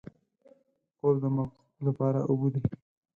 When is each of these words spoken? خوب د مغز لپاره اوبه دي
خوب 0.97 1.15
د 1.21 1.25
مغز 1.35 1.53
لپاره 1.87 2.19
اوبه 2.29 2.47
دي 2.53 2.61